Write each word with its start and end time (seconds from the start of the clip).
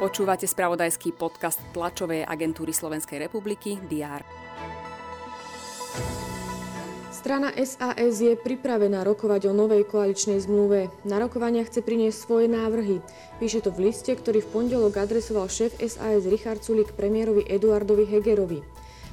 Počúvate 0.00 0.48
spravodajský 0.48 1.12
podcast 1.12 1.60
tlačovej 1.76 2.24
agentúry 2.24 2.72
Slovenskej 2.72 3.20
republiky 3.20 3.76
DR. 3.84 4.24
Strana 7.12 7.52
SAS 7.52 8.16
je 8.24 8.32
pripravená 8.32 9.04
rokovať 9.04 9.48
o 9.48 9.52
novej 9.52 9.84
koaličnej 9.84 10.40
zmluve. 10.40 10.88
Na 11.04 11.20
rokovania 11.20 11.68
chce 11.68 11.84
priniesť 11.84 12.16
svoje 12.16 12.48
návrhy. 12.48 13.04
Píše 13.36 13.60
to 13.60 13.68
v 13.76 13.92
liste, 13.92 14.08
ktorý 14.08 14.40
v 14.40 14.48
pondelok 14.48 14.96
adresoval 14.96 15.52
šéf 15.52 15.76
SAS 15.84 16.24
Richard 16.24 16.64
Sulik 16.64 16.96
premiérovi 16.96 17.44
Eduardovi 17.44 18.08
Hegerovi. 18.08 18.64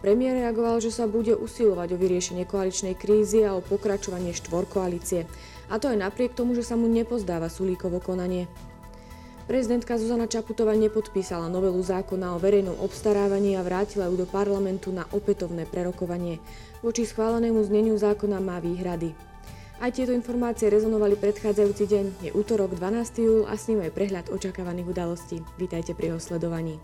Premiér 0.00 0.48
reagoval, 0.48 0.80
že 0.80 0.88
sa 0.88 1.04
bude 1.04 1.36
usilovať 1.36 1.92
o 1.92 2.00
vyriešenie 2.00 2.48
koaličnej 2.48 2.96
krízy 2.96 3.44
a 3.44 3.52
o 3.52 3.60
pokračovanie 3.60 4.32
štvorkoalície. 4.32 5.28
A 5.70 5.78
to 5.78 5.86
aj 5.86 6.02
napriek 6.02 6.34
tomu, 6.34 6.58
že 6.58 6.66
sa 6.66 6.74
mu 6.74 6.90
nepozdáva 6.90 7.46
Sulíkovo 7.46 8.02
konanie. 8.02 8.50
Prezidentka 9.50 9.98
Zuzana 9.98 10.30
Čaputová 10.30 10.78
nepodpísala 10.78 11.50
novelu 11.50 11.78
zákona 11.82 12.34
o 12.34 12.42
verejnom 12.42 12.78
obstarávaní 12.78 13.58
a 13.58 13.66
vrátila 13.66 14.06
ju 14.06 14.22
do 14.22 14.26
parlamentu 14.26 14.94
na 14.94 15.06
opätovné 15.10 15.66
prerokovanie. 15.66 16.38
Voči 16.86 17.02
schválenému 17.02 17.58
zneniu 17.66 17.98
zákona 17.98 18.38
má 18.38 18.62
výhrady. 18.62 19.10
Aj 19.82 19.90
tieto 19.90 20.12
informácie 20.12 20.70
rezonovali 20.70 21.16
predchádzajúci 21.16 21.84
deň. 21.88 22.06
Je 22.28 22.30
útorok 22.36 22.76
12. 22.76 23.26
júl 23.26 23.42
a 23.48 23.56
s 23.56 23.66
ním 23.66 23.80
aj 23.80 23.96
prehľad 23.96 24.26
očakávaných 24.30 24.92
udalostí. 24.92 25.42
Vítajte 25.56 25.96
pri 25.96 26.14
jeho 26.14 26.20
sledovaní. 26.20 26.76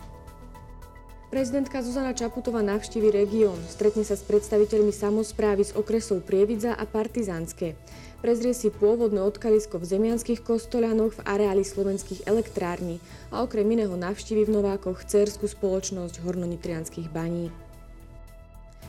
Prezidentka 1.27 1.83
Zuzana 1.83 2.15
Čaputová 2.15 2.63
navštívi 2.63 3.11
región, 3.11 3.59
stretne 3.67 4.07
sa 4.07 4.15
s 4.15 4.23
predstaviteľmi 4.23 4.95
samozprávy 4.95 5.67
z 5.67 5.75
okresov 5.75 6.23
Prievidza 6.23 6.71
a 6.71 6.87
Partizánske. 6.87 7.75
Prezrie 8.23 8.55
si 8.55 8.71
pôvodné 8.71 9.19
odkalisko 9.19 9.75
v 9.75 9.91
zemianských 9.91 10.39
kostolanoch 10.39 11.19
v 11.19 11.23
areáli 11.27 11.67
slovenských 11.67 12.23
elektrární 12.31 13.03
a 13.27 13.43
okrem 13.43 13.67
iného 13.67 13.99
navštívi 13.99 14.47
v 14.47 14.55
Novákoch 14.55 15.03
cerskú 15.03 15.51
spoločnosť 15.51 16.23
hornonitrianských 16.23 17.11
baní. 17.11 17.51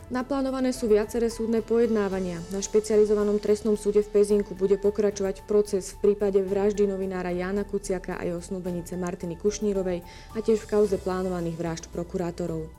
Naplánované 0.09 0.73
sú 0.73 0.89
viaceré 0.89 1.29
súdne 1.29 1.61
pojednávania. 1.61 2.41
Na 2.49 2.65
špecializovanom 2.65 3.37
trestnom 3.37 3.77
súde 3.77 4.01
v 4.01 4.09
Pezinku 4.09 4.57
bude 4.57 4.81
pokračovať 4.81 5.45
proces 5.45 5.93
v 5.93 6.01
prípade 6.01 6.41
vraždy 6.41 6.89
novinára 6.89 7.29
Jána 7.29 7.69
Kuciaka 7.69 8.17
a 8.17 8.25
jeho 8.25 8.41
snúbenice 8.41 8.97
Martiny 8.97 9.37
Kušnírovej 9.37 10.01
a 10.33 10.39
tiež 10.41 10.65
v 10.65 10.71
kauze 10.73 10.97
plánovaných 10.97 11.61
vražd 11.61 11.85
prokurátorov. 11.93 12.73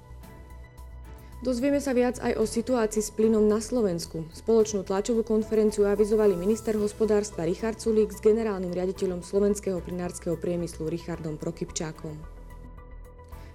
Dozvieme 1.46 1.78
sa 1.78 1.94
viac 1.94 2.18
aj 2.18 2.34
o 2.42 2.50
situácii 2.50 3.06
s 3.06 3.14
plynom 3.14 3.46
na 3.46 3.62
Slovensku. 3.62 4.26
Spoločnú 4.34 4.82
tlačovú 4.82 5.22
konferenciu 5.22 5.86
avizovali 5.86 6.34
minister 6.34 6.74
hospodárstva 6.82 7.46
Richard 7.46 7.78
Sulík 7.78 8.10
s 8.10 8.26
generálnym 8.26 8.74
riaditeľom 8.74 9.22
slovenského 9.22 9.78
plinárskeho 9.86 10.34
priemyslu 10.34 10.90
Richardom 10.90 11.38
Prokypčákom. 11.38 12.39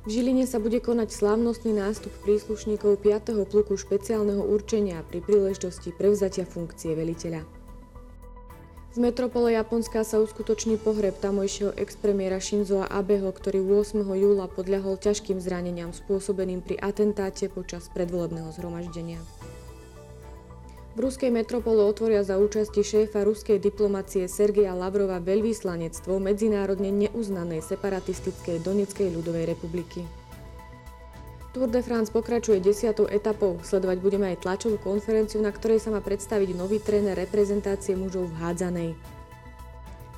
V 0.04 0.12
Žiline 0.12 0.44
sa 0.44 0.60
bude 0.60 0.84
konať 0.84 1.16
slávnostný 1.16 1.80
nástup 1.80 2.12
príslušníkov 2.28 3.00
5. 3.00 3.40
pluku 3.48 3.72
špeciálneho 3.80 4.44
určenia 4.44 5.00
pri 5.00 5.24
príležitosti 5.24 5.96
prevzatia 5.96 6.44
funkcie 6.44 6.92
veliteľa. 6.92 7.40
Z 8.92 9.00
metropole 9.00 9.56
Japonska 9.56 10.04
sa 10.04 10.20
uskutoční 10.20 10.76
pohreb 10.76 11.16
tamojšieho 11.24 11.72
expremiéra 11.80 12.36
Shinzo 12.36 12.84
Abeho, 12.84 13.32
ktorý 13.32 13.64
8. 13.64 14.04
júla 14.04 14.44
podľahol 14.44 15.00
ťažkým 15.00 15.40
zraneniam 15.40 15.96
spôsobeným 15.96 16.60
pri 16.60 16.76
atentáte 16.84 17.48
počas 17.48 17.88
predvolebného 17.88 18.52
zhromaždenia. 18.52 19.24
V 20.94 21.02
ruskej 21.02 21.34
metropole 21.34 21.82
otvoria 21.82 22.22
za 22.22 22.38
účasti 22.38 22.86
šéfa 22.86 23.26
ruskej 23.26 23.58
diplomacie 23.58 24.30
Sergeja 24.30 24.78
Lavrova 24.78 25.18
veľvyslanectvo 25.18 26.22
medzinárodne 26.22 26.94
neuznanej 26.94 27.66
separatistickej 27.66 28.62
Doneckej 28.62 29.10
ľudovej 29.10 29.50
republiky. 29.50 30.06
Tour 31.50 31.66
de 31.66 31.82
France 31.82 32.14
pokračuje 32.14 32.62
desiatou 32.62 33.10
etapou. 33.10 33.58
Sledovať 33.66 33.98
budeme 33.98 34.30
aj 34.30 34.46
tlačovú 34.46 34.78
konferenciu, 34.78 35.42
na 35.42 35.50
ktorej 35.50 35.82
sa 35.82 35.90
má 35.90 35.98
predstaviť 35.98 36.54
nový 36.54 36.78
tréner 36.78 37.18
reprezentácie 37.18 37.98
mužov 37.98 38.30
v 38.30 38.38
hádzanej. 38.38 38.90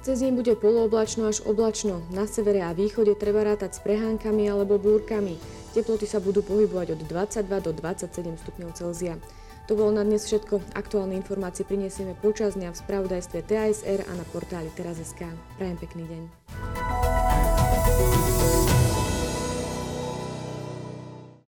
Cez 0.05 0.21
deň 0.21 0.33
bude 0.37 0.61
polooblačno 0.61 1.25
až 1.25 1.41
oblačno. 1.49 2.05
Na 2.13 2.29
severe 2.29 2.61
a 2.61 2.77
východe 2.77 3.17
treba 3.17 3.49
rátať 3.49 3.81
s 3.81 3.83
prehánkami 3.85 4.45
alebo 4.45 4.77
búrkami. 4.77 5.41
Teploty 5.77 6.09
sa 6.09 6.25
budú 6.25 6.41
pohybovať 6.41 6.97
od 6.97 7.01
22 7.05 7.53
do 7.61 7.71
27 7.77 8.09
stupňov 8.41 8.73
Celzia. 8.73 9.21
To 9.69 9.77
bolo 9.77 9.93
na 9.93 10.09
dnes 10.09 10.25
všetko. 10.25 10.73
Aktuálne 10.73 11.13
informácie 11.21 11.69
prinesieme 11.69 12.17
počas 12.17 12.57
dňa 12.57 12.73
v 12.73 12.81
spravodajstve 12.81 13.45
TASR 13.45 14.09
a 14.09 14.13
na 14.17 14.25
portáli 14.33 14.73
teraz.sk. 14.73 15.29
Prajem 15.61 15.77
pekný 15.77 16.09
deň. 16.09 16.46